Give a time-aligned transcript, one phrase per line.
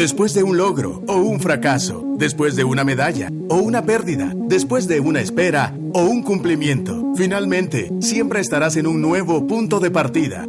[0.00, 4.88] Después de un logro o un fracaso, después de una medalla o una pérdida, después
[4.88, 10.46] de una espera o un cumplimiento, finalmente siempre estarás en un nuevo punto de partida.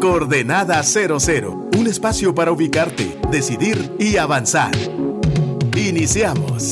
[0.00, 4.70] Coordenada 00, un espacio para ubicarte, decidir y avanzar.
[5.76, 6.70] Iniciamos.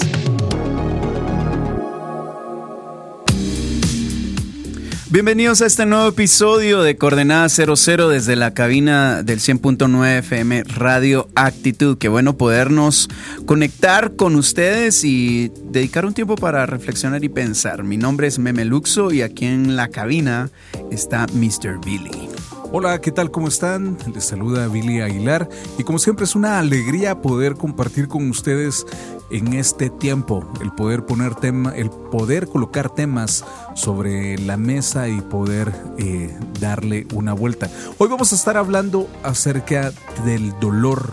[5.16, 11.30] Bienvenidos a este nuevo episodio de Coordenada 00 desde la cabina del 100.9 FM Radio
[11.34, 11.96] Actitud.
[11.96, 13.08] Qué bueno podernos
[13.46, 17.82] conectar con ustedes y dedicar un tiempo para reflexionar y pensar.
[17.82, 20.50] Mi nombre es Meme Luxo y aquí en la cabina
[20.90, 21.80] está Mr.
[21.82, 22.35] Billy.
[22.72, 23.30] Hola, ¿qué tal?
[23.30, 23.96] ¿Cómo están?
[24.12, 25.48] Les saluda Billy Aguilar
[25.78, 28.84] y como siempre es una alegría poder compartir con ustedes
[29.30, 35.20] en este tiempo, el poder poner tema, el poder colocar temas sobre la mesa y
[35.20, 37.70] poder eh, darle una vuelta.
[37.98, 39.92] Hoy vamos a estar hablando acerca
[40.24, 41.12] del dolor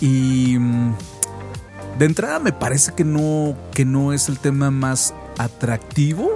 [0.00, 0.94] y mm,
[1.98, 6.35] de entrada me parece que no que no es el tema más atractivo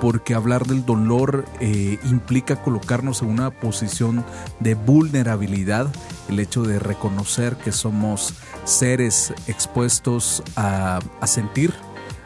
[0.00, 4.24] porque hablar del dolor eh, implica colocarnos en una posición
[4.60, 5.88] de vulnerabilidad,
[6.28, 11.72] el hecho de reconocer que somos seres expuestos a, a sentir,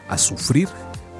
[0.09, 0.69] a sufrir,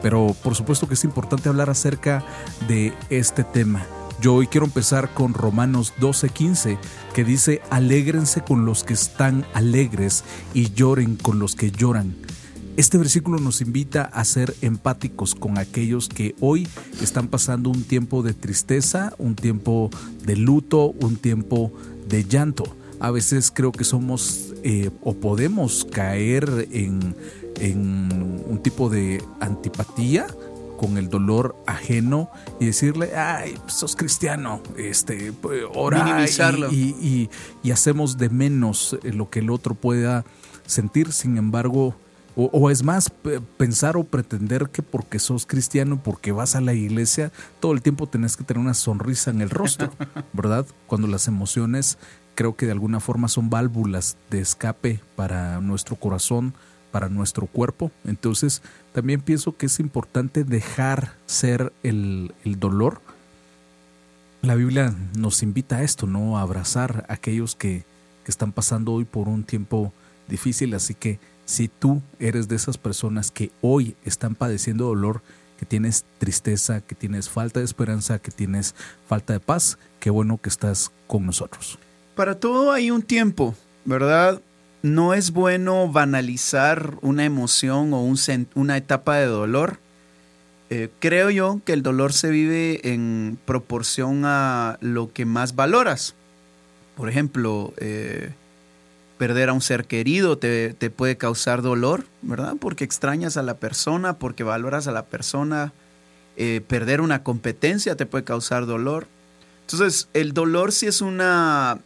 [0.01, 2.23] pero por supuesto que es importante hablar acerca
[2.67, 3.85] de este tema.
[4.21, 6.77] Yo hoy quiero empezar con Romanos 12:15,
[7.15, 12.15] que dice, alégrense con los que están alegres y lloren con los que lloran.
[12.77, 16.67] Este versículo nos invita a ser empáticos con aquellos que hoy
[17.01, 19.89] están pasando un tiempo de tristeza, un tiempo
[20.23, 21.71] de luto, un tiempo
[22.07, 22.63] de llanto.
[22.99, 27.15] A veces creo que somos eh, o podemos caer en,
[27.61, 30.25] un tipo de antipatía
[30.77, 35.33] con el dolor ajeno y decirle, ay, sos cristiano, este,
[35.75, 36.71] ora Minimizarlo.
[36.71, 37.29] y,
[37.61, 40.25] y hacemos de menos lo que el otro pueda
[40.65, 41.11] sentir.
[41.11, 41.95] Sin embargo,
[42.35, 43.11] o, es más,
[43.57, 48.07] pensar o pretender que porque sos cristiano, porque vas a la iglesia, todo el tiempo
[48.07, 49.91] tenés que tener una sonrisa en el rostro,
[50.33, 50.65] ¿verdad?
[50.87, 51.97] Cuando las emociones
[52.35, 56.53] creo que de alguna forma son válvulas de escape para nuestro corazón,
[56.91, 57.91] para nuestro cuerpo.
[58.05, 58.61] Entonces,
[58.93, 63.01] también pienso que es importante dejar ser el, el dolor.
[64.41, 66.37] La Biblia nos invita a esto, ¿no?
[66.37, 67.83] A abrazar a aquellos que,
[68.23, 69.93] que están pasando hoy por un tiempo
[70.27, 75.21] difícil, así que si tú eres de esas personas que hoy están padeciendo dolor,
[75.61, 78.73] que tienes tristeza, que tienes falta de esperanza, que tienes
[79.05, 81.77] falta de paz, qué bueno que estás con nosotros.
[82.15, 83.53] Para todo hay un tiempo,
[83.85, 84.41] ¿verdad?
[84.81, 88.17] No es bueno banalizar una emoción o un,
[88.55, 89.79] una etapa de dolor.
[90.71, 96.15] Eh, creo yo que el dolor se vive en proporción a lo que más valoras.
[96.95, 98.33] Por ejemplo, eh,
[99.21, 102.55] perder a un ser querido te, puede causar dolor, ¿verdad?
[102.59, 105.73] Porque extrañas a la persona, porque valoras a la persona.
[106.37, 109.05] Eh, perder una competencia te puede causar dolor.
[109.67, 111.77] Entonces, el dolor sí es una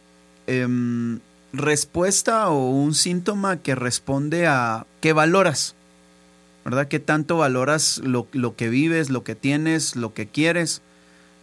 [0.46, 1.18] em,
[1.52, 5.74] respuesta o un síntoma que responde a qué valoras,
[6.64, 6.88] ¿verdad?
[6.88, 10.80] ¿Qué tanto valoras lo, que vives, lo que tienes, lo que quieres?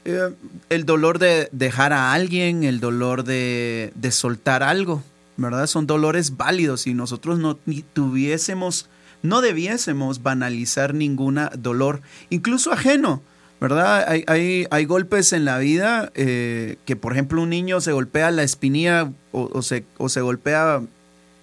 [0.05, 0.33] Eh,
[0.69, 5.03] el dolor de dejar a alguien, el dolor de, de soltar algo,
[5.38, 5.67] ¿verdad?
[5.67, 7.57] Son dolores válidos y nosotros no
[7.94, 8.89] tuviésemos,
[9.21, 13.21] no debiésemos banalizar ninguna dolor, incluso ajeno,
[13.59, 14.05] ¿verdad?
[14.07, 18.29] Hay, hay, hay golpes en la vida eh, que, por ejemplo, un niño se golpea
[18.31, 20.81] la espinilla o, se, o se golpea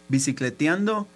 [0.08, 1.08] bicicleteando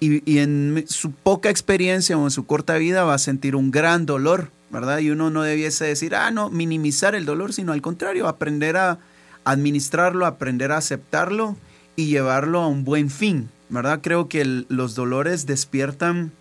[0.00, 3.70] y, y, en su poca experiencia o en su corta vida va a sentir un
[3.70, 4.98] gran dolor, ¿verdad?
[4.98, 8.98] Y uno no debiese decir, ah, no, minimizar el dolor, sino al contrario, aprender a
[9.44, 11.56] administrarlo, aprender a aceptarlo
[12.00, 14.00] y llevarlo a un buen fin, ¿verdad?
[14.02, 16.32] Creo que los dolores despiertan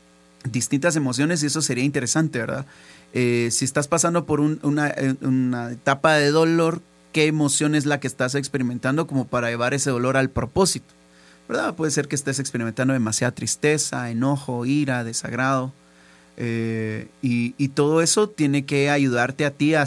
[0.50, 2.66] distintas emociones y eso sería interesante, ¿verdad?
[3.14, 6.82] Eh, si estás pasando por una, una, etapa de dolor,
[7.12, 10.94] ¿qué emoción es la que estás experimentando como para llevar ese dolor al propósito?
[11.48, 11.74] ¿Verdad?
[11.74, 15.74] Puede ser que estés experimentando demasiada tristeza, enojo, ira, desagrado.
[16.42, 19.86] Eh, y, todo eso tiene que ayudarte a ti a,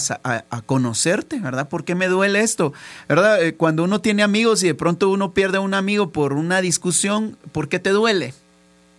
[0.67, 1.69] conocerte, ¿verdad?
[1.69, 2.75] ¿Por qué me duele esto?
[3.09, 3.43] ¿Verdad?
[3.43, 6.61] Eh, cuando uno tiene amigos y de pronto uno pierde a un amigo por una
[6.61, 8.35] discusión, ¿por qué te duele?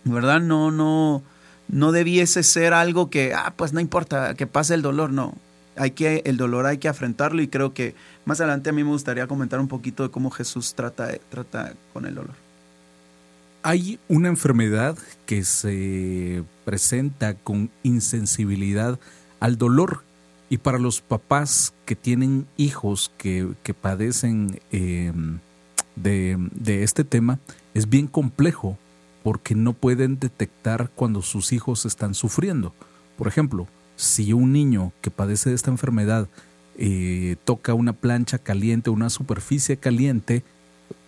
[0.02, 0.40] ¿Verdad?
[0.40, 1.22] No, no,
[1.68, 5.34] no debiese ser algo que, ah, pues no importa, que pase el dolor, no.
[5.76, 8.90] Hay que, el dolor hay que afrontarlo y creo que más adelante a mí me
[8.90, 12.43] gustaría comentar un poquito de cómo Jesús trata, trata con el dolor.
[13.66, 19.00] Hay una enfermedad que se presenta con insensibilidad
[19.40, 20.04] al dolor
[20.50, 25.38] y para los papás que tienen hijos que, padecen em,
[25.96, 27.38] de, de este tema
[27.72, 28.76] es bien complejo
[29.22, 32.74] porque no pueden detectar cuando sus hijos están sufriendo.
[33.16, 33.66] Por ejemplo,
[33.96, 36.28] si un niño que padece de esta enfermedad
[36.76, 40.44] eh, toca una plancha caliente, una superficie caliente,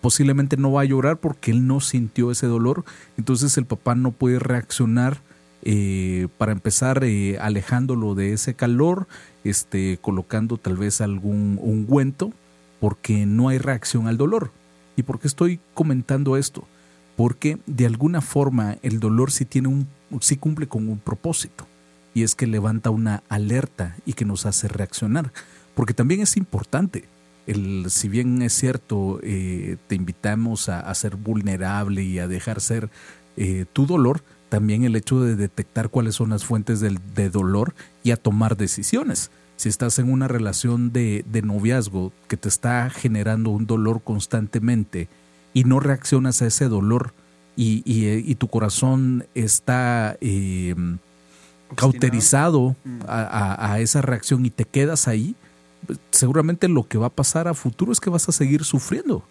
[0.01, 2.85] posiblemente no va a llorar porque él no sintió ese dolor,
[3.17, 5.21] entonces el papá no puede reaccionar
[5.63, 9.07] eh, para empezar eh, alejándolo de ese calor,
[9.43, 12.31] este, colocando tal vez algún ungüento,
[12.79, 14.51] porque no hay reacción al dolor.
[14.95, 16.67] ¿Y por qué estoy comentando esto?
[17.15, 19.87] Porque de alguna forma el dolor sí tiene un,
[20.21, 21.67] sí cumple con un propósito
[22.13, 25.31] y es que levanta una alerta y que nos hace reaccionar.
[25.75, 27.05] Porque también es importante,
[27.47, 32.89] el, si bien es cierto, eh, te invitamos a, ser vulnerable y a dejar ser
[33.35, 37.73] eh, tu dolor, también el hecho de detectar cuáles son las fuentes del, de dolor
[38.03, 39.31] y a tomar decisiones.
[39.55, 45.07] Si estás en una relación de, de noviazgo que te está generando un dolor constantemente
[45.53, 47.13] y no reaccionas a ese dolor
[47.55, 50.15] y, y, tu corazón está...
[50.21, 50.75] Eh,
[51.75, 52.99] cauterizado mm.
[53.07, 55.35] a, esa reacción y te quedas ahí,
[56.11, 59.23] seguramente lo que va a pasar a futuro es que vas a seguir sufriendo.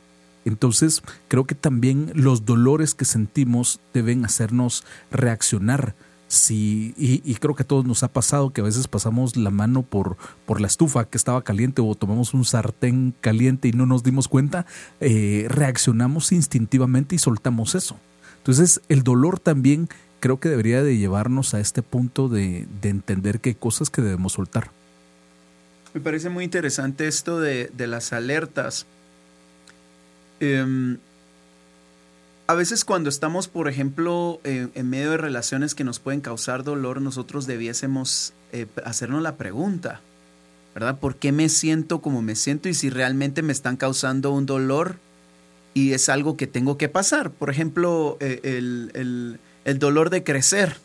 [0.45, 5.95] Entonces, creo que también los dolores que sentimos deben hacernos reaccionar.
[6.29, 9.83] Sí, y, creo que a todos nos ha pasado que a veces pasamos la mano
[9.83, 14.03] por, por la estufa que estaba caliente o tomamos un sartén caliente y no nos
[14.03, 14.67] dimos cuenta,
[14.99, 17.97] eh, reaccionamos instintivamente y soltamos eso.
[18.39, 19.89] Entonces, el dolor también
[20.21, 24.33] creo que debería de llevarnos a este punto de, entender que hay cosas que debemos
[24.33, 24.71] soltar.
[25.95, 28.87] Me parece muy interesante esto de, las alertas.
[30.41, 30.99] Em,
[32.47, 37.01] a veces cuando estamos, por ejemplo, en medio de relaciones que nos pueden causar dolor,
[37.01, 40.01] nosotros debiésemos eh, hacernos la pregunta,
[40.75, 40.99] ¿verdad?
[40.99, 44.97] ¿Por qué me siento como me siento y si realmente me están causando un dolor
[45.75, 47.31] y es algo que tengo que pasar?
[47.31, 50.77] Por ejemplo, eh, el, el dolor de crecer,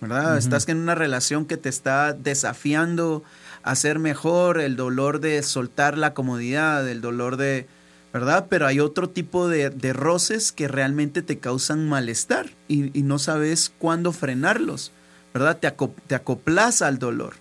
[0.00, 0.38] ¿verdad?
[0.38, 3.22] Estás en una relación que te está desafiando
[3.64, 7.66] a ser mejor, el dolor de soltar la comodidad, el dolor de,
[8.12, 8.46] ¿verdad?
[8.48, 14.12] Pero hay otro tipo de, roces que realmente te causan malestar y, no sabes cuándo
[14.12, 14.92] frenarlos,
[15.32, 15.58] ¿verdad?
[15.58, 15.74] Te,
[16.06, 17.34] te acoplas al dolor,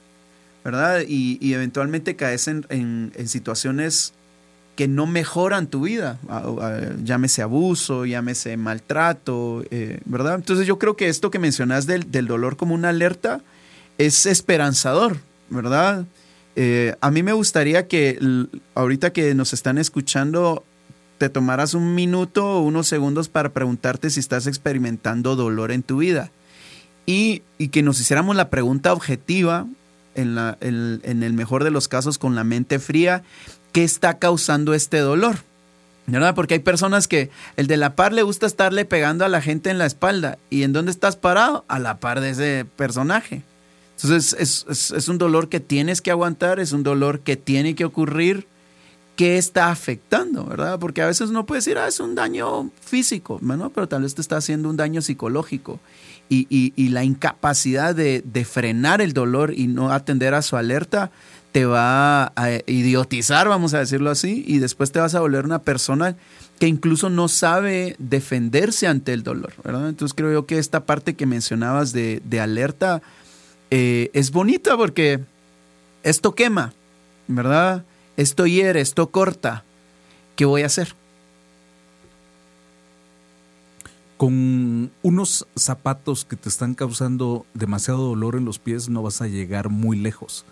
[0.64, 1.02] ¿verdad?
[1.08, 4.14] Y, eventualmente caes en, en situaciones
[4.76, 6.18] que no mejoran tu vida,
[7.04, 10.36] llámese abuso, llámese maltrato, eh, ¿verdad?
[10.36, 13.42] Entonces yo creo que esto que mencionas del, dolor como una alerta
[14.00, 15.18] es esperanzador,
[15.50, 16.06] ¿verdad?
[16.56, 18.20] Eh, a mí me gustaría que
[18.76, 20.64] ahorita que nos están escuchando,
[21.18, 25.98] te tomaras un minuto o unos segundos para preguntarte si estás experimentando dolor en tu
[25.98, 26.32] vida
[27.06, 29.66] y, que nos hiciéramos la pregunta objetiva,
[30.16, 33.24] en, la, en el mejor de los casos con la mente fría
[33.72, 35.38] qué está causando este dolor.
[36.06, 36.36] ¿Verdad?
[36.36, 39.70] Porque hay personas que el de la par le gusta estarle pegando a la gente
[39.70, 40.38] en la espalda.
[40.50, 41.64] ¿Y en dónde estás parado?
[41.70, 43.42] A la par de ese personaje.
[44.04, 48.48] Entonces es, un dolor que tienes que aguantar, es un dolor que tiene que ocurrir,
[49.16, 50.80] que está afectando, ¿verdad?
[50.80, 53.70] Porque a veces uno puede decir, ah, es un daño físico, ¿no?
[53.70, 55.80] pero tal vez te está haciendo un daño psicológico.
[56.30, 61.12] Y, la incapacidad de, de frenar el dolor y no atender a su alerta
[61.54, 65.62] te va a idiotizar, vamos a decirlo así, y después te vas a volver una
[65.62, 66.18] persona
[66.60, 69.88] que incluso no sabe defenderse ante el dolor, ¿verdad?
[69.88, 73.04] Entonces creo yo que esta parte que mencionabas de, alerta
[73.76, 75.20] eh, es bonita porque
[76.04, 76.76] esto quema,
[77.28, 77.84] ¿verdad?
[78.18, 79.64] Esto hiere, esto corta.
[80.36, 80.94] ¿Qué voy a hacer?
[84.18, 89.28] Con unos zapatos que te están causando demasiado dolor en los pies no vas a
[89.28, 90.46] llegar muy lejos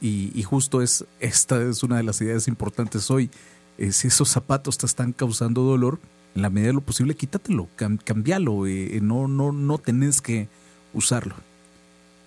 [0.00, 3.28] y, justo es, esta es una de las ideas importantes hoy.
[3.76, 6.00] Eh, si esos zapatos te están causando dolor,
[6.34, 10.48] en la medida de lo posible, quítatelo, cambialo, eh, no, no, no tenés que
[10.94, 11.34] usarlo.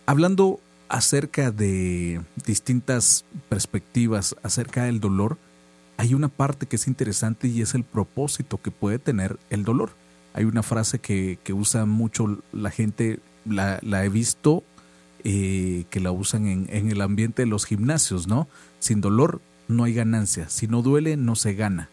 [0.05, 5.37] Hablando acerca de distintas perspectivas acerca del dolor,
[5.97, 9.91] hay una parte que es interesante y es el propósito que puede tener el dolor.
[10.33, 14.63] Hay una frase que, que usa mucho la gente, la, la he visto
[15.27, 18.47] eh, que la usan en, el ambiente de los gimnasios, ¿no?
[18.77, 21.89] Sin dolor no hay ganancia, si no duele no se gana,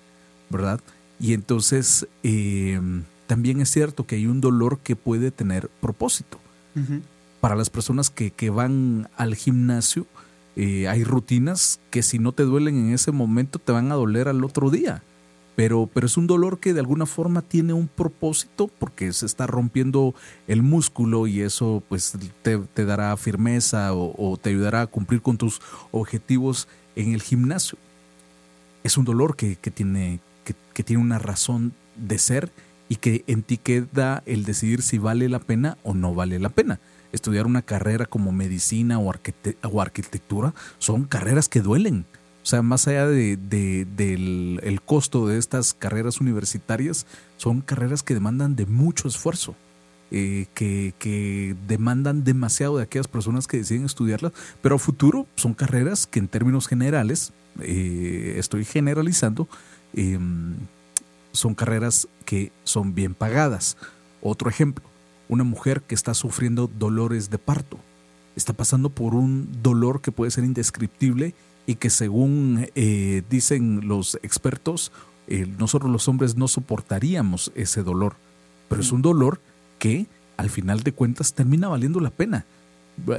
[0.51, 0.81] ¿verdad?
[1.19, 6.39] Y entonces em, también es cierto que hay un dolor que puede tener propósito.
[7.43, 10.07] Para las personas que, van al gimnasio,
[10.57, 14.29] eh, hay rutinas que si no te duelen en ese momento te van a doler
[14.29, 15.03] al otro día
[15.55, 19.47] pero, pero es un dolor que de alguna forma tiene un propósito porque se está
[19.47, 20.15] rompiendo
[20.49, 25.61] el músculo y eso pues te, dará firmeza o, te ayudará a cumplir con tus
[25.91, 27.77] objetivos en el gimnasio.
[28.83, 32.51] Es un dolor que, tiene, que tiene una razón de ser
[32.89, 36.49] y que en ti queda el decidir si vale la pena o no vale la
[36.49, 36.81] pena.
[37.13, 39.13] Estudiar una carrera como medicina o,
[39.81, 42.07] arquitectura son carreras que duelen.
[42.43, 48.15] O sea, más allá de, del el costo de estas carreras universitarias, son carreras que
[48.15, 49.55] demandan de mucho esfuerzo.
[50.15, 56.07] Eh, que, demandan demasiado de aquellas personas que deciden estudiarlas, pero a futuro son carreras
[56.07, 59.49] que en términos generales, eh, estoy generalizando,
[59.95, 60.57] em,
[61.33, 63.79] son carreras que son bien pagadas.
[64.21, 64.85] Otro ejemplo,
[65.33, 67.79] una mujer que está sufriendo dolores de parto,
[68.37, 71.35] está pasando por un dolor que puede ser indescriptible
[71.67, 74.93] y que según eh, dicen los expertos,
[75.59, 78.17] nosotros los hombres no soportaríamos ese dolor,
[78.69, 79.41] pero es un dolor
[79.79, 82.45] que al final de cuentas termina valiendo la pena.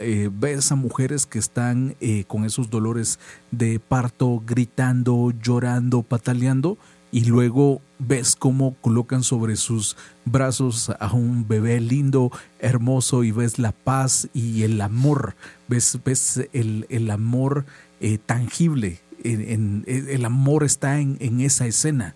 [0.01, 3.19] Eh, ves a mujeres que están eh, con esos dolores
[3.51, 6.77] de parto, gritando, llorando, pataleando,
[7.13, 13.59] y luego ves cómo colocan sobre sus brazos a un bebé lindo, hermoso, y ves
[13.59, 15.35] la paz y el amor,
[15.67, 17.65] ves, ves el, amor
[18.01, 22.15] eh, tangible, el amor está en, en esa escena,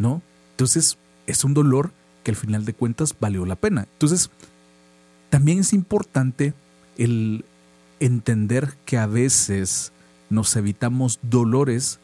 [0.00, 0.20] ¿no?
[0.50, 1.92] Entonces es un dolor
[2.24, 3.86] que al final de cuentas valió la pena.
[3.92, 4.28] Entonces,
[5.30, 6.52] también es importante
[6.98, 7.44] el
[8.00, 9.92] entender que a veces
[10.30, 12.00] nos evitamos dolores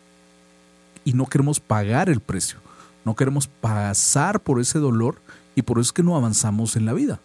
[1.08, 2.58] y no queremos pagar el precio,
[3.06, 5.22] no queremos pasar por ese dolor
[5.54, 7.18] y por eso es que no avanzamos en la vida.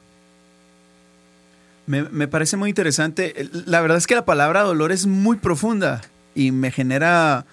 [1.85, 3.49] Me, parece muy interesante.
[3.65, 5.99] La verdad es que la palabra dolor es muy profunda
[6.33, 7.45] y me genera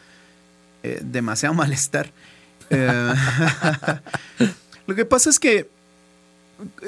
[0.85, 2.13] eh, demasiado malestar.
[2.71, 3.13] Eh,
[4.87, 5.69] Lo que pasa es que,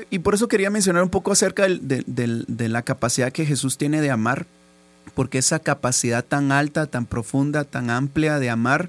[0.08, 4.12] y por eso quería mencionar un poco acerca de, la capacidad que Jesús tiene de
[4.12, 4.46] amar,
[5.16, 8.88] porque esa capacidad tan alta, tan profunda, tan amplia de amar,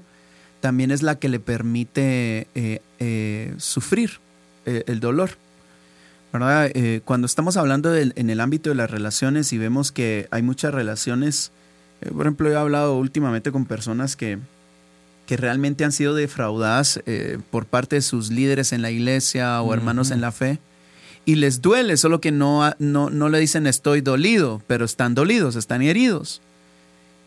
[0.64, 4.12] también es la que le permite eh, eh, sufrir
[4.64, 5.32] eh, el dolor.
[6.32, 6.70] ¿verdad?
[7.04, 11.52] cuando estamos hablando en el ámbito de las relaciones y vemos que hay muchas relaciones,
[12.00, 14.38] por ejemplo, he hablado últimamente con personas que,
[15.26, 16.98] que realmente han sido defraudadas
[17.50, 20.58] por parte de sus líderes en la iglesia o hermanos en la fe.
[21.24, 25.54] Y les duele, solo que no, no, no, le dicen estoy dolido, pero están dolidos,
[25.54, 26.40] están heridos.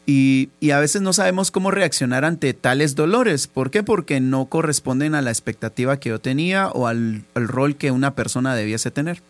[0.09, 3.47] Y, a veces no sabemos cómo reaccionar ante tales dolores.
[3.47, 3.83] ¿Por qué?
[3.83, 8.55] Porque no corresponden a la expectativa que yo tenía o al, rol que una persona
[8.55, 9.21] debiese tener.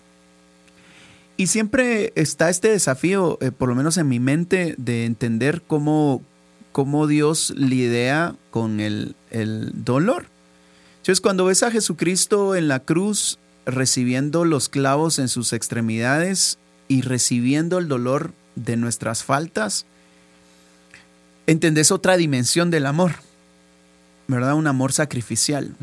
[1.36, 6.22] Y siempre está este desafío, eh, por lo menos en mi mente, de entender cómo,
[7.08, 9.16] Dios lidia con el,
[9.84, 10.28] dolor.
[10.98, 17.02] Entonces, cuando ves a Jesucristo en la cruz recibiendo los clavos en sus extremidades y
[17.02, 19.88] recibiendo el dolor de nuestras faltas,
[21.48, 23.13] entendés otra dimensión del amor,
[24.27, 24.54] ¿verdad?
[24.54, 25.75] Un amor sacrificial.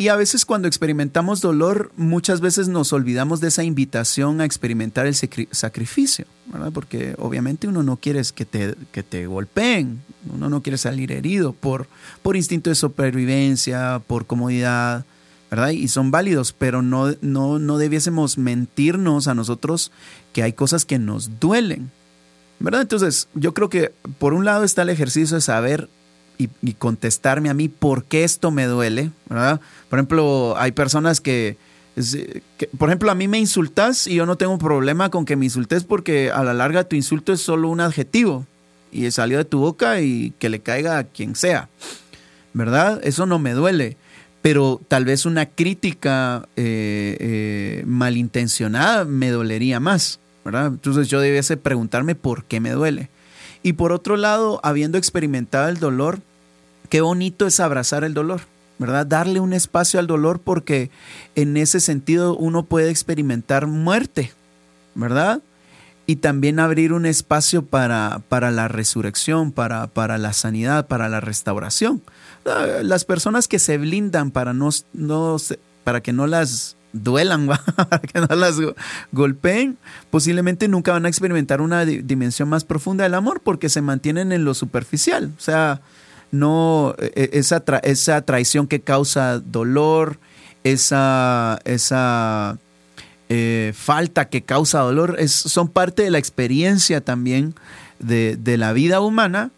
[0.00, 5.06] Y a veces cuando experimentamos dolor, muchas veces nos olvidamos de esa invitación a experimentar
[5.06, 6.72] el sacrificio, ¿verdad?
[6.72, 10.00] Porque obviamente uno no quiere que te, que te golpeen,
[10.32, 11.86] uno no quiere salir herido por,
[12.22, 15.04] por instinto de supervivencia, por comodidad,
[15.50, 15.68] ¿verdad?
[15.68, 19.92] Y son válidos, pero no, no, no debiésemos mentirnos a nosotros
[20.32, 21.90] que hay cosas que nos duelen,
[22.60, 22.82] ¿verdad?
[22.82, 25.88] Entonces, yo creo que por un lado está el ejercicio de saber
[26.38, 29.60] y, contestarme a mí por qué esto me duele, ¿verdad?
[29.88, 31.58] Por ejemplo, hay personas que,
[32.78, 35.84] por ejemplo, a mí me insultas y yo no tengo problema con que me insultes
[35.84, 38.46] porque a la larga tu insulto es solo un adjetivo
[38.92, 41.68] y salió de tu boca y que le caiga a quien sea,
[42.54, 43.00] ¿verdad?
[43.02, 43.96] Eso no me duele.
[44.42, 52.14] Pero tal vez una crítica eh, eh, malintencionada me dolería más, Entonces yo debiese preguntarme
[52.14, 53.08] por qué me duele.
[53.62, 56.20] Y por otro lado, habiendo experimentado el dolor,
[56.88, 58.40] qué bonito es abrazar el dolor,
[58.78, 59.06] ¿verdad?
[59.06, 60.90] Darle un espacio al dolor porque
[61.34, 64.32] en ese sentido uno puede experimentar muerte,
[64.94, 65.42] ¿verdad?
[66.06, 71.20] Y también abrir un espacio para, para la resurrección, para, para la sanidad, para la
[71.20, 72.02] restauración.
[72.46, 75.36] Ah, las personas que se blindan para, no, no,
[75.84, 78.56] para que no las duelan, para que no las
[79.12, 79.78] golpeen,
[80.10, 84.44] posiblemente nunca van a experimentar una dimensión más profunda del amor porque se mantienen en
[84.44, 85.32] lo superficial.
[85.36, 85.80] O sea,
[86.30, 90.18] no e, e, esa, esa traición que causa dolor,
[90.64, 92.58] esa, esa
[93.28, 97.54] eh, falta que causa dolor, es, son parte de la experiencia también
[97.98, 99.50] de, de la vida humana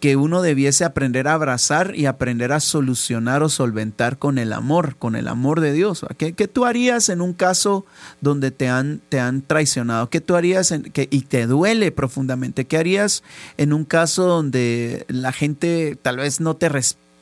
[0.00, 4.96] que uno debiese aprender a abrazar y aprender a solucionar o solventar con el amor,
[4.96, 6.04] con el amor de Dios.
[6.16, 7.84] ¿Qué, qué tú harías en un caso
[8.22, 10.08] donde te han, te han traicionado?
[10.08, 12.64] ¿Qué tú harías en, que, y te duele profundamente?
[12.64, 13.22] ¿Qué harías
[13.58, 16.70] en un caso donde la gente tal vez no te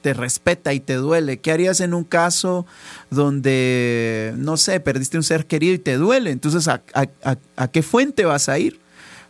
[0.00, 1.40] te respeta y te duele.
[1.40, 2.66] ¿Qué harías en un caso
[3.10, 6.30] donde, no sé, perdiste un ser querido y te duele?
[6.30, 8.78] Entonces, ¿a, a qué fuente vas a ir?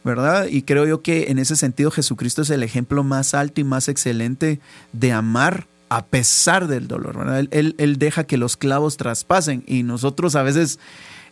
[0.08, 0.46] ¿Verdad?
[0.46, 3.88] Y creo yo que en ese sentido Jesucristo es el ejemplo más alto y más
[3.88, 4.58] excelente
[4.94, 7.46] de amar a pesar del dolor, ¿verdad?
[7.50, 10.78] Él, deja que los clavos traspasen y nosotros a veces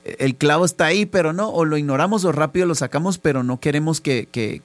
[0.04, 3.60] el clavo está ahí, pero no, o lo ignoramos o rápido lo sacamos, pero no
[3.60, 4.60] queremos que, que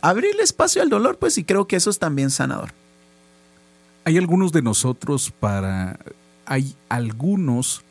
[0.00, 2.72] abrirle espacio al dolor, pues y creo que eso es también sanador.
[4.04, 5.98] Hay algunos de nosotros para,
[6.46, 7.82] hay algunos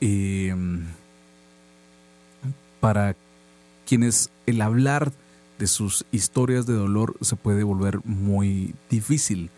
[0.00, 0.52] eh,
[2.80, 3.14] para
[3.88, 5.12] quienes el hablar
[5.58, 9.48] de sus historias de dolor se puede volver muy difícil,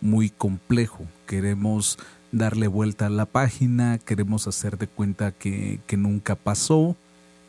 [0.00, 1.06] muy complejo.
[1.24, 1.96] Queremos
[2.32, 6.96] darle vuelta a la página, queremos hacer de cuenta que, nunca pasó.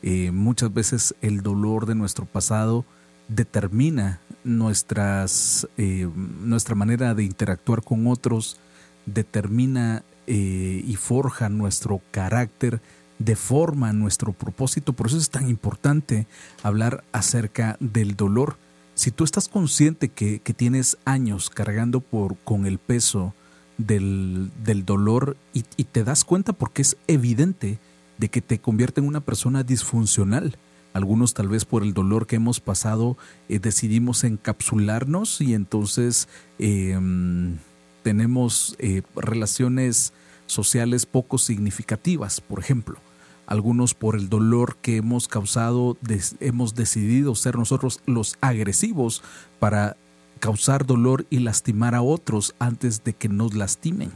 [0.03, 2.85] Eh, muchas veces el dolor de nuestro pasado
[3.29, 6.07] determina nuestras, eh,
[6.43, 8.59] nuestra manera de interactuar con otros,
[9.07, 12.79] determina eh, y forja nuestro carácter
[13.19, 14.93] deforma nuestro propósito.
[14.93, 16.27] Por eso es tan importante
[16.63, 18.57] hablar acerca del dolor.
[18.95, 23.33] Si tú estás consciente que, tienes años cargando por, con el peso
[23.77, 24.51] del,
[24.85, 27.79] dolor y, te das cuenta porque es evidente
[28.17, 30.57] de que te convierte en una persona disfuncional.
[30.93, 33.17] Algunos tal vez por el dolor que hemos pasado
[33.49, 37.57] eh, decidimos encapsularnos y entonces em,
[38.01, 40.11] tenemos eh, relaciones
[40.47, 42.99] sociales poco significativas, por ejemplo
[43.47, 45.97] algunos por el dolor que hemos causado,
[46.41, 49.23] hemos decidido ser nosotros los agresivos
[49.59, 49.95] para
[50.41, 54.11] causar dolor y lastimar a otros antes de que nos lastimen.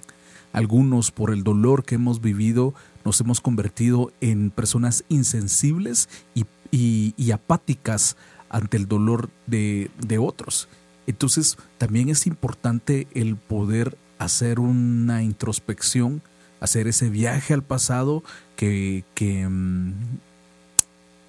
[0.53, 2.73] Algunos por el dolor que hemos vivido
[3.05, 8.17] nos hemos convertido en personas insensibles y, apáticas
[8.49, 10.67] ante el dolor de, otros.
[11.07, 16.21] Entonces también es importante el poder hacer una introspección
[16.61, 18.23] hacer ese viaje al pasado
[18.55, 19.93] que, que, mm,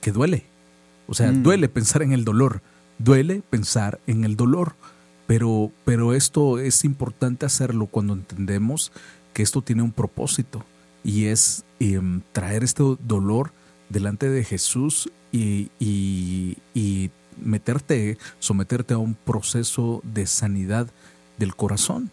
[0.01, 0.45] que duele.
[1.09, 1.43] O sea, mm.
[1.43, 2.63] duele pensar en el dolor,
[2.99, 4.77] duele pensar en el dolor,
[5.27, 8.93] pero, pero esto es importante hacerlo cuando entendemos
[9.33, 10.65] que esto tiene un propósito
[11.03, 13.53] y es em, traer este dolor
[13.89, 17.11] delante de Jesús y, y, y
[17.43, 20.89] meterte, someterte a un proceso de sanidad
[21.39, 22.11] del corazón.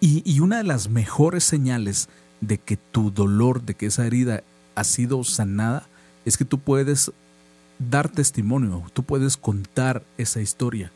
[0.00, 2.08] Y, una de las mejores señales
[2.40, 4.42] de que tu dolor, de que esa herida
[4.74, 5.86] ha sido sanada,
[6.24, 7.12] es que tú puedes
[7.78, 10.90] dar testimonio, tú puedes contar esa historia.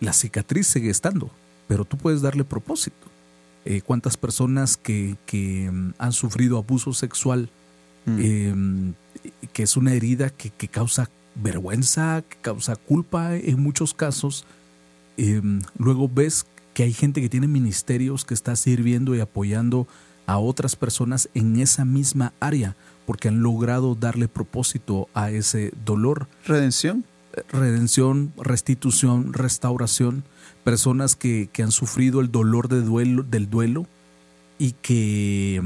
[0.00, 1.30] La cicatriz sigue estando,
[1.68, 3.06] pero tú puedes darle propósito.
[3.64, 5.16] Eh, ¿Cuántas personas que,
[5.70, 7.50] mm, han sufrido abuso sexual,
[8.06, 8.18] mm.
[8.20, 8.94] em,
[9.52, 14.44] que es una herida que, causa vergüenza, que causa culpa en muchos casos,
[15.16, 19.86] em, luego ves que hay gente que tiene ministerios que está sirviendo y apoyando
[20.26, 26.28] a otras personas en esa misma área porque han logrado darle propósito a ese dolor.
[26.46, 27.04] Redención.
[27.50, 30.24] Redención, restitución, restauración.
[30.64, 33.86] Personas que, han sufrido el dolor de duelo, del duelo
[34.58, 35.60] y que,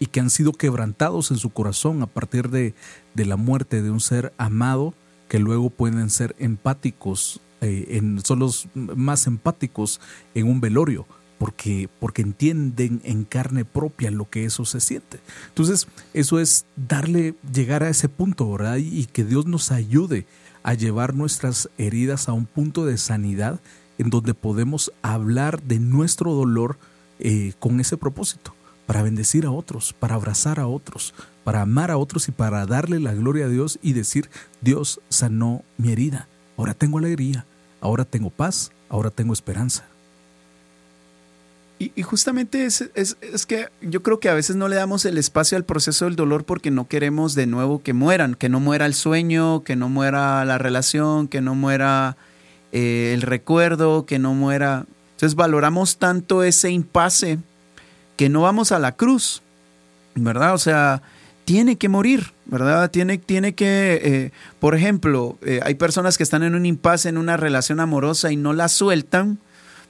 [0.00, 2.74] y que han sido quebrantados en su corazón a partir de,
[3.14, 4.94] de la muerte de un ser amado
[5.28, 10.00] que luego pueden ser empáticos eh, son los más empáticos
[10.34, 11.06] en un velorio,
[11.38, 15.20] porque, porque entienden en carne propia lo que eso se siente.
[15.48, 18.76] Entonces, eso es darle, llegar a ese punto, ¿verdad?
[18.76, 20.26] Y, que Dios nos ayude
[20.62, 23.60] a llevar nuestras heridas a un punto de sanidad
[23.98, 26.78] en donde podemos hablar de nuestro dolor
[27.18, 28.54] eh, con ese propósito,
[28.86, 33.00] para bendecir a otros, para abrazar a otros, para amar a otros y para darle
[33.00, 37.46] la gloria a Dios y decir, Dios sanó mi herida, ahora tengo alegría,
[37.82, 39.84] ahora tengo paz, ahora tengo esperanza.
[41.78, 42.84] Y, justamente es,
[43.48, 46.44] que yo creo que a veces no le damos el espacio al proceso del dolor
[46.44, 50.44] porque no queremos de nuevo que mueran, que no muera el sueño, que no muera
[50.44, 52.16] la relación, que no muera
[52.70, 54.86] eh, el recuerdo, que no muera...
[55.16, 57.40] Entonces valoramos tanto ese impasse
[58.16, 59.42] que no vamos a la cruz,
[60.14, 60.54] ¿verdad?
[60.54, 61.02] O sea,
[61.44, 62.90] tiene que morir, ¿verdad?
[62.90, 67.18] Tiene, tiene que, eh, por ejemplo, eh, hay personas que están en un impasse en
[67.18, 69.38] una relación amorosa y no la sueltan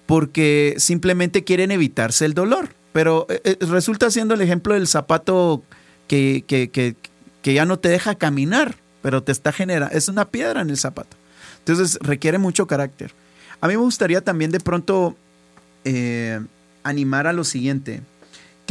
[0.06, 2.70] porque simplemente quieren evitarse el dolor.
[2.92, 5.62] Pero eh, resulta siendo el ejemplo del zapato
[6.08, 6.94] que, que, que,
[7.42, 10.76] que, ya no te deja caminar, pero te está generando, es una piedra en el
[10.76, 11.16] zapato.
[11.58, 13.14] Entonces requiere mucho carácter.
[13.60, 15.16] A mí me gustaría también de pronto
[16.84, 18.02] animar a lo siguiente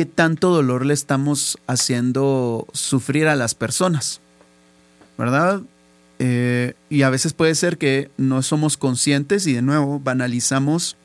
[0.05, 4.21] tanto dolor le estamos haciendo sufrir a las personas,
[5.17, 5.61] ¿verdad?
[6.19, 10.95] Eh, y a veces puede ser que no somos conscientes y de nuevo banalizamos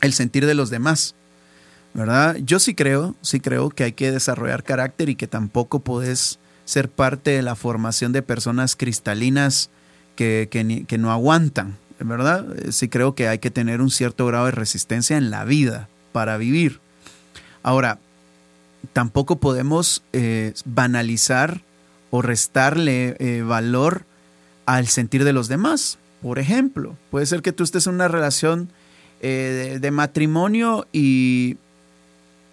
[0.00, 1.14] el sentir de los demás.
[1.94, 2.36] ¿Verdad?
[2.42, 6.88] Yo sí creo, sí creo que hay que desarrollar carácter y que tampoco podés ser
[6.88, 9.68] parte de la formación de personas cristalinas
[10.16, 12.46] que, que, no aguantan, ¿verdad?
[12.70, 16.36] Sí creo que hay que tener un cierto grado de resistencia en la vida para
[16.36, 16.80] vivir.
[17.62, 17.98] Ahora,
[18.92, 21.62] tampoco podemos eh, banalizar
[22.10, 24.04] o restarle eh, valor
[24.66, 25.98] al sentir de los demás.
[26.20, 28.68] Por ejemplo, puede ser que tú estés en una relación
[29.20, 31.56] eh, de, matrimonio y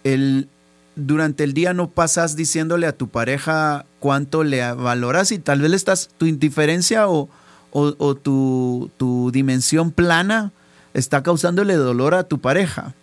[0.03, 0.47] el,
[0.95, 5.73] durante el día no pasas diciéndole a tu pareja cuánto le valoras y tal vez
[5.73, 7.29] estás, tu indiferencia o,
[7.71, 10.51] tu, tu, dimensión plana
[10.93, 12.95] está causándole dolor a tu pareja.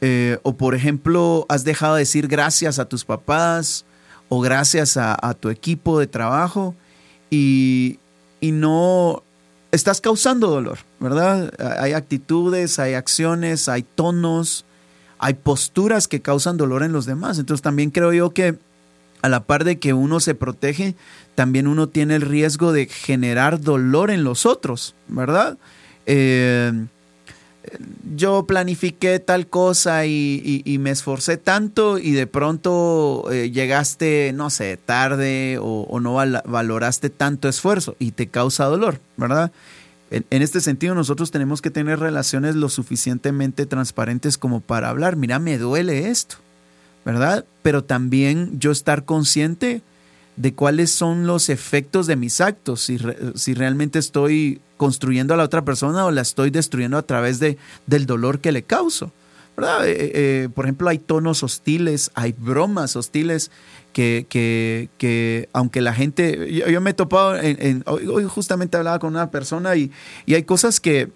[0.00, 3.84] Eh, o por ejemplo, has dejado de decir gracias a tus papás
[4.28, 6.74] o gracias a, tu equipo de trabajo
[7.30, 7.98] y,
[8.40, 9.22] y no
[9.72, 11.52] estás causando dolor, ¿verdad?
[11.80, 14.64] Hay actitudes, hay acciones, hay tonos,
[15.18, 17.38] hay posturas que causan dolor en los demás.
[17.38, 18.58] Entonces también creo yo que
[19.22, 20.96] a la par de que uno se protege,
[21.34, 25.58] también uno tiene el riesgo de generar dolor en los otros, ¿verdad?
[26.06, 26.72] Eh,
[28.14, 34.76] yo planifiqué tal cosa y, me esforcé tanto y de pronto eh, llegaste, no sé,
[34.76, 39.52] tarde o, no valoraste tanto esfuerzo y te causa dolor, ¿verdad?
[40.10, 45.38] En, este sentido, nosotros tenemos que tener relaciones lo suficientemente transparentes como para hablar, mira,
[45.38, 46.36] me duele esto,
[47.04, 47.44] ¿verdad?
[47.62, 49.82] Pero también yo estar consciente
[50.36, 52.98] de cuáles son los efectos de mis actos, si,
[53.34, 57.58] si realmente estoy construyendo a la otra persona o la estoy destruyendo a través de,
[57.86, 59.12] del dolor que le causo.
[59.56, 59.86] ¿verdad?
[59.86, 63.50] Eh, eh, eh, por ejemplo, hay tonos hostiles, hay bromas hostiles
[63.92, 69.14] que, que, que aunque la gente, yo, me he topado, en, hoy, justamente hablaba con
[69.14, 69.90] una persona y,
[70.26, 71.10] y, hay cosas que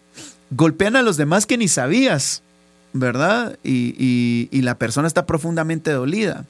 [0.50, 2.42] golpean a los demás que ni sabías,
[2.92, 3.58] ¿verdad?
[3.62, 6.44] Y, y, y la persona está profundamente dolida.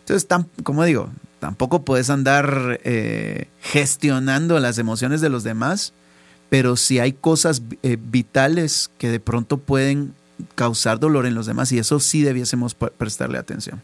[0.00, 5.92] Entonces, tan, como digo, tampoco puedes andar eh, gestionando las emociones de los demás,
[6.48, 10.14] pero si hay cosas eh, vitales que de pronto pueden
[10.54, 13.82] causar dolor en los demás y eso sí debiésemos prestarle atención.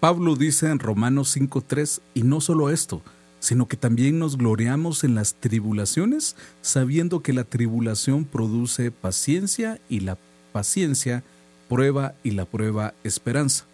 [0.00, 3.02] Pablo dice en Romanos 5.3, y no solo esto,
[3.40, 10.00] sino que también nos gloriamos en las tribulaciones, sabiendo que la tribulación produce paciencia y
[10.00, 10.18] la
[10.52, 11.24] paciencia
[11.68, 13.64] prueba y la prueba esperanza.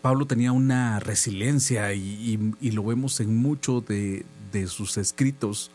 [0.00, 4.24] Pablo tenía una resiliencia y, lo vemos en muchos de,
[4.66, 5.70] sus escritos.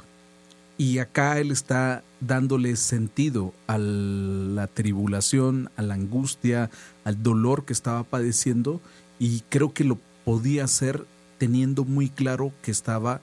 [0.77, 6.69] Y acá él está dándole sentido a la tribulación, a la angustia,
[7.05, 8.81] al dolor que estaba padeciendo
[9.17, 11.05] y creo que lo podía hacer
[11.37, 13.21] teniendo muy claro que estaba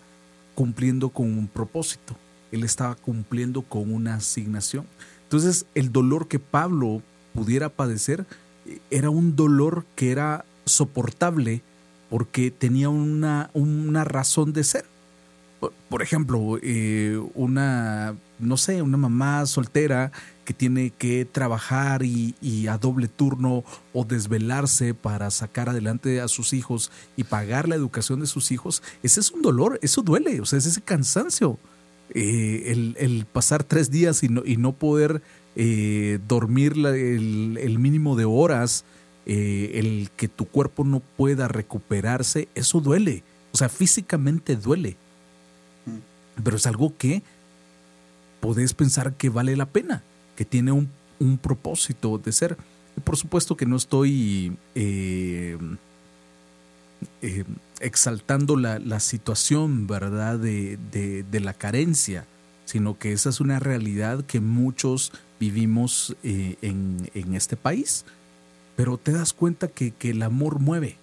[0.54, 2.16] cumpliendo con un propósito.
[2.52, 4.86] Él estaba cumpliendo con una asignación.
[5.24, 7.02] Entonces el dolor que Pablo
[7.34, 8.24] pudiera padecer
[8.66, 11.62] eh, era un dolor que era soportable
[12.12, 14.84] porque tenía una, una razón de ser.
[15.88, 20.12] Por, ejemplo, eh, una, no sé, una mamá soltera
[20.44, 26.52] que tiene que trabajar y, a doble turno o desvelarse para sacar adelante a sus
[26.52, 30.44] hijos y pagar la educación de sus hijos, ese es un dolor, eso duele, o
[30.44, 31.58] sea, es ese cansancio.
[32.10, 35.22] Eh, el, pasar tres días y no, y no poder
[35.56, 38.84] eh, dormir el, el, mínimo de horas
[39.24, 43.22] eh, el que tu cuerpo no pueda recuperarse, eso duele.
[43.52, 44.96] O sea, físicamente duele.
[45.86, 46.42] Mm.
[46.42, 47.22] Pero es algo que
[48.40, 50.02] podés pensar que vale la pena,
[50.34, 50.90] que tiene un,
[51.40, 52.56] propósito de ser.
[52.96, 55.56] Y por supuesto que no estoy eh,
[57.20, 57.44] eh,
[57.78, 62.26] exaltando la, situación, ¿verdad?, de, la carencia,
[62.64, 68.04] sino que esa es una realidad que muchos vivimos en, en este país
[68.76, 70.96] pero te das cuenta que, el amor mueve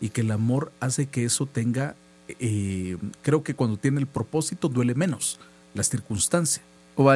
[0.00, 1.94] y que el amor hace que eso tenga,
[2.28, 5.38] eh, creo que cuando tiene el propósito duele menos
[5.74, 6.64] las circunstancias.
[6.96, 7.10] O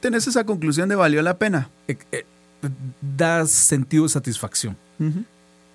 [0.00, 1.70] ¿Tenés esa conclusión de valió la pena?
[1.86, 2.24] Eh, eh,
[3.16, 4.76] da sentido de satisfacción.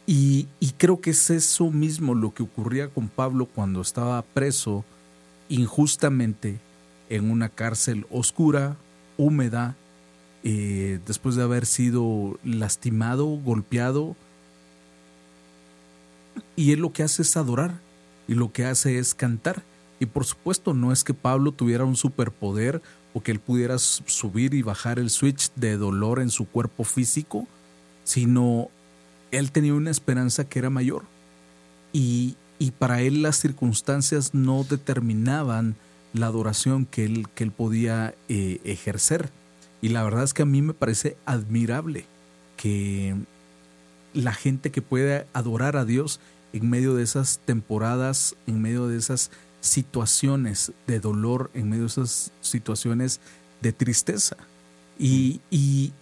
[0.06, 4.86] y, y creo que es eso mismo lo que ocurría con Pablo cuando estaba preso
[5.50, 6.60] injustamente
[7.10, 8.78] en una cárcel oscura,
[9.18, 9.76] húmeda,
[10.43, 14.15] eh, después de haber sido lastimado, golpeado.
[16.56, 17.80] Y él lo que hace es adorar
[18.28, 19.63] y lo que hace es cantar.
[20.00, 22.82] Y por supuesto no es que Pablo tuviera un superpoder
[23.13, 27.47] o que él pudiera subir y bajar el switch de dolor en su cuerpo físico,
[28.04, 28.69] sino
[29.32, 31.04] él tenía una esperanza que era mayor.
[31.93, 32.36] Y,
[32.80, 35.76] para él las circunstancias no determinaban
[36.13, 39.30] la adoración que él, que él podía eh, ejercer
[39.82, 42.06] Y la verdad es que a mí me parece admirable
[42.56, 43.16] que
[44.13, 46.20] la gente que puede adorar a Dios
[46.54, 51.90] en medio de esas temporadas, en medio de esas situaciones de dolor, en medio de
[51.90, 53.20] esas situaciones
[53.62, 54.38] de tristeza.
[54.98, 55.94] Y, y,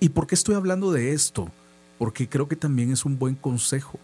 [0.00, 1.50] ¿Y por qué estoy hablando de esto?
[1.98, 3.98] Porque creo que también es un buen consejo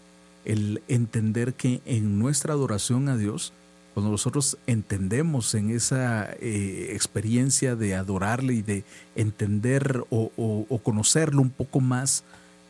[0.45, 3.53] el entender que en nuestra adoración a Dios,
[3.93, 8.83] cuando nosotros entendemos en esa eh, experiencia de adorarle y de
[9.15, 12.23] entender o, conocerlo un poco más,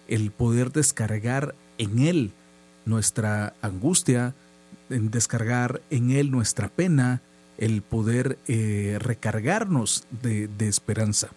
[0.07, 2.31] el poder descargar en Él
[2.85, 4.33] nuestra angustia,
[4.89, 7.21] descargar en Él nuestra pena,
[7.57, 11.29] el poder eh, recargarnos de esperanza.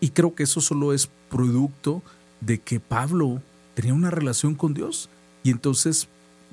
[0.00, 2.02] Y creo que eso solo es producto
[2.40, 3.42] de que Pablo
[3.74, 5.08] tenía una relación con Dios.
[5.42, 6.08] Y entonces,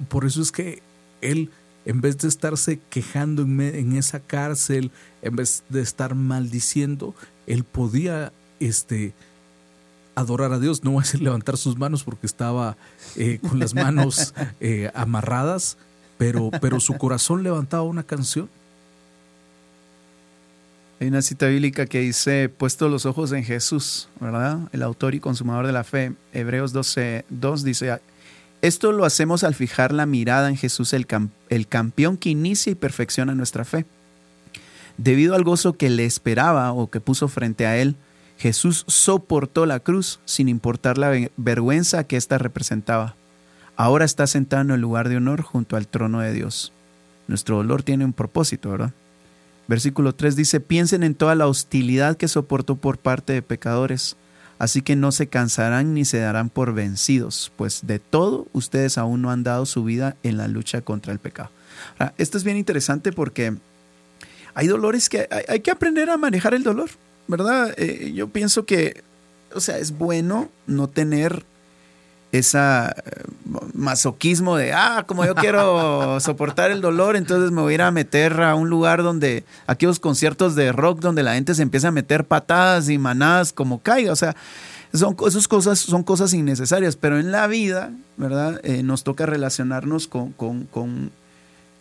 [0.09, 0.81] por eso es que
[1.21, 1.49] él,
[1.87, 7.15] en vez de estarse quejando en, en, esa cárcel, en vez de estar maldiciendo,
[7.47, 9.13] él podía este,
[10.13, 12.75] adorar a Dios, no va a decir levantar sus manos porque estaba
[13.15, 15.77] eh, con las manos eh, amarradas,
[16.17, 18.49] pero, pero su corazón levantaba una canción.
[20.99, 24.59] Hay una cita bíblica que dice, puesto los ojos en Jesús, ¿verdad?
[24.73, 26.11] El autor y consumador de la fe.
[26.33, 28.01] Hebreos 12, 2 dice,
[28.61, 31.07] esto lo hacemos al fijar la mirada en Jesús, el,
[31.49, 33.85] el campeón que inicia y perfecciona nuestra fe.
[34.97, 37.95] Debido al gozo que le esperaba o que puso frente a él,
[38.37, 43.15] Jesús soportó la cruz sin importar la vergüenza que ésta representaba.
[43.75, 46.73] Ahora está sentado en el lugar de honor junto al trono de Dios.
[47.27, 48.93] Nuestro dolor tiene un propósito, ¿verdad?
[49.67, 54.15] Versículo 3 dice, piensen en toda la hostilidad que soportó por parte de pecadores,
[54.59, 59.21] así que no se cansarán ni se darán por vencidos, pues de todo ustedes aún
[59.21, 61.49] no han dado su vida en la lucha contra el pecado.
[61.99, 63.55] Ahora, esto es bien interesante porque
[64.53, 66.89] hay dolores que hay, que aprender a manejar el dolor.
[67.27, 67.73] ¿verdad?
[67.77, 69.03] Eh, yo pienso que,
[69.53, 71.45] o sea, es bueno no tener
[72.31, 73.23] esa eh,
[73.73, 77.91] masoquismo de, ah, como yo quiero soportar el dolor, entonces me voy a ir a
[77.91, 81.91] meter a un lugar donde, aquellos conciertos de rock donde la gente se empieza a
[81.91, 84.35] meter patadas y manadas como caiga, o sea,
[84.93, 88.59] son, esas cosas son cosas innecesarias, pero en la vida, ¿verdad?
[88.63, 91.11] Eh, nos toca relacionarnos con, con, con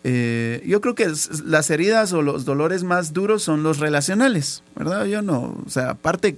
[0.03, 1.11] eh, yo creo que
[1.45, 5.05] las heridas o los dolores más duros son los relacionales, ¿verdad?
[5.05, 6.37] Yo no, o sea, aparte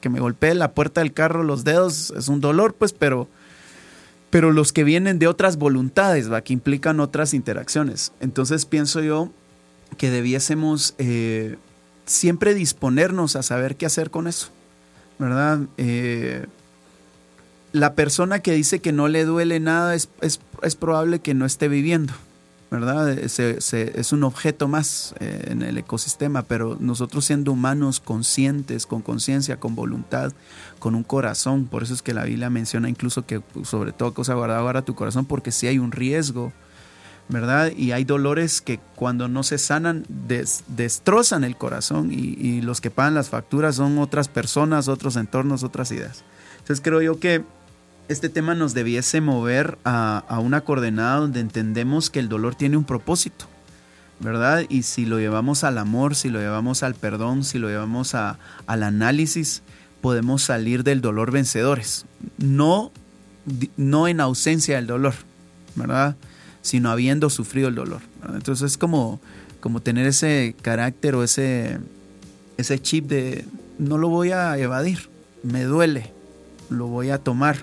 [0.00, 3.28] que me golpee la puerta del carro, los dedos, es un dolor, pues, pero,
[4.30, 6.42] pero los que vienen de otras voluntades, ¿va?
[6.42, 8.12] Que implican otras interacciones.
[8.20, 9.30] Entonces pienso yo
[9.98, 11.56] que debiésemos eh,
[12.06, 14.48] siempre disponernos a saber qué hacer con eso,
[15.18, 15.60] ¿verdad?
[15.76, 16.46] Eh,
[17.72, 21.68] la persona que dice que no le duele nada es, es probable que no esté
[21.68, 22.12] viviendo.
[22.70, 23.10] ¿Verdad?
[23.10, 29.58] es un objeto más eh, en el ecosistema, pero nosotros siendo humanos conscientes, con conciencia,
[29.58, 30.32] con voluntad,
[30.78, 34.14] con un corazón, por eso es que la Biblia menciona incluso que pues, sobre todo
[34.14, 36.52] cosa guardada guarda tu corazón, porque si hay un riesgo,
[37.28, 37.72] ¿verdad?
[37.76, 42.90] Y hay dolores que cuando no se sanan destrozan el corazón y, y los que
[42.90, 46.24] pagan las facturas son otras personas, otros entornos, otras ideas.
[46.58, 47.44] Entonces creo yo que
[48.10, 52.82] este tema nos debiese mover a, una coordenada donde entendemos que el dolor tiene un
[52.82, 53.46] propósito,
[54.18, 54.64] ¿verdad?
[54.68, 58.36] Y si lo llevamos al amor, si lo llevamos al perdón, si lo llevamos al
[58.66, 59.62] análisis,
[60.00, 62.04] podemos salir del dolor vencedores.
[62.36, 62.90] No,
[63.76, 65.14] no en ausencia del dolor,
[65.76, 66.16] ¿verdad?
[66.62, 68.00] Sino habiendo sufrido el dolor.
[68.34, 69.20] Entonces es como,
[69.60, 71.78] como tener ese carácter o ese,
[72.56, 73.44] ese chip de
[73.78, 75.08] no lo voy a evadir,
[75.44, 76.12] me duele,
[76.70, 77.58] lo voy a tomar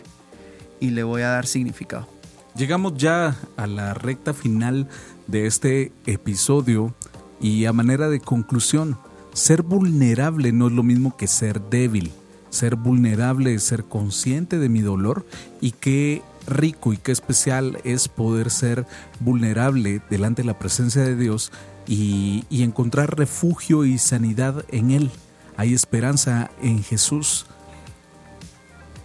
[0.79, 2.07] y le voy a dar significado.
[2.55, 4.87] Llegamos ya a la recta final
[5.27, 6.95] de este episodio
[7.39, 8.97] y a manera de conclusión,
[9.33, 12.11] ser vulnerable no es lo mismo que ser débil.
[12.49, 15.25] Ser vulnerable es ser consciente de mi dolor
[15.61, 18.87] y qué rico y qué especial es poder ser
[19.19, 21.51] vulnerable delante de la presencia de Dios
[21.87, 25.11] y, y encontrar refugio y sanidad en Él.
[25.57, 27.45] Hay esperanza en Jesús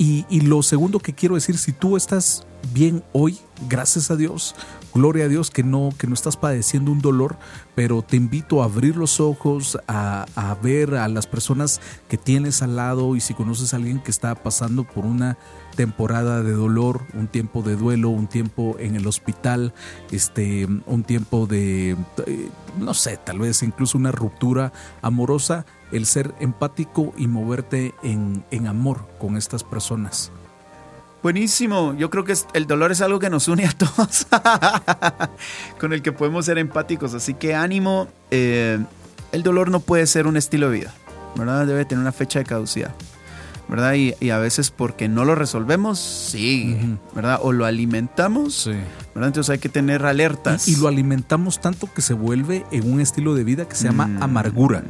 [0.03, 4.55] y, lo segundo que quiero decir, si tú estás bien hoy, gracias a Dios,
[4.95, 7.37] gloria a Dios que no, que no estás padeciendo un dolor,
[7.75, 10.27] pero te invito a abrir los ojos, a,
[10.63, 14.35] ver a las personas que tienes al lado y si conoces a alguien que está
[14.35, 15.39] pasando por una
[15.77, 19.73] temporada de dolor, un tiempo de duelo, un tiempo en el hospital,
[20.11, 21.97] este, un tiempo de,
[22.27, 22.49] eh,
[22.79, 28.67] no sé, tal vez incluso una ruptura amorosa, el ser empático y moverte en, en
[28.67, 30.31] amor con estas personas.
[31.23, 34.27] Buenísimo, yo creo que el dolor es algo que nos une a todos,
[35.79, 38.81] con el que podemos ser empáticos, así que ánimo, eh,
[39.31, 40.95] el dolor no puede ser un estilo de vida,
[41.37, 41.65] ¿verdad?
[41.65, 42.93] Debe tener una fecha de caducidad.
[43.69, 43.95] ¿verdad?
[43.95, 46.77] Y, a veces porque no lo resolvemos, sí,
[47.15, 47.39] ¿verdad?
[47.41, 48.73] O lo alimentamos, sí.
[49.15, 49.29] ¿verdad?
[49.29, 50.69] Entonces hay que tener alertas.
[50.69, 54.09] Y, lo alimentamos tanto que se vuelve en un estilo de vida que se llama
[54.09, 54.23] mm.
[54.23, 54.83] amargura.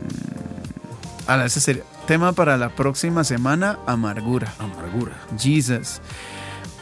[1.29, 4.53] Ahora, ese sería tema para la próxima semana, amargura.
[4.59, 5.13] Amargura.
[5.39, 6.01] Jesus.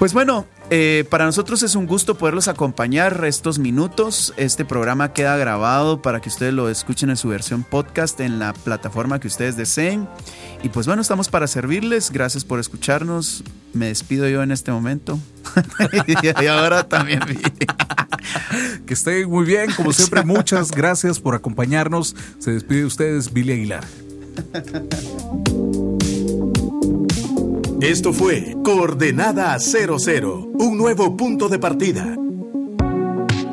[0.01, 4.33] Pues bueno, eh, para nosotros es un gusto poderlos acompañar estos minutos.
[4.39, 8.55] Este programa queda grabado para que ustedes lo escuchen en su versión podcast en la
[8.55, 10.09] plataforma que ustedes deseen.
[10.63, 12.11] Y pues bueno, estamos para servirles.
[12.11, 13.45] Gracias por escucharnos.
[13.75, 15.19] Me despido yo en este momento.
[16.41, 17.21] y ahora también.
[18.87, 19.71] que estén muy bien.
[19.77, 22.17] Como siempre, muchas gracias por acompañarnos.
[22.39, 23.85] Se despide de ustedes, Billy Aguilar.
[27.81, 32.17] Esto fue Coordenada 00, un nuevo punto de partida.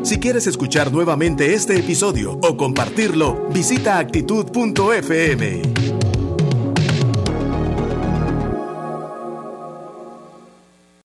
[0.03, 5.96] Si quieres escuchar nuevamente este episodio o compartirlo, visita actitud.fm.